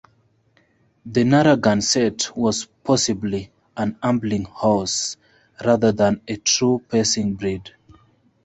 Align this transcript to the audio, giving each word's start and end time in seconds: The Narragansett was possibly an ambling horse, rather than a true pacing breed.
The 1.05 1.23
Narragansett 1.23 2.35
was 2.35 2.65
possibly 2.83 3.51
an 3.77 3.99
ambling 4.01 4.45
horse, 4.45 5.15
rather 5.63 5.91
than 5.91 6.21
a 6.27 6.37
true 6.37 6.81
pacing 6.89 7.35
breed. 7.35 7.69